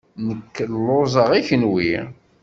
Nekk 0.27 0.55
lluẓeɣ. 0.71 1.29
I 1.39 1.41
kenwi? 1.47 1.91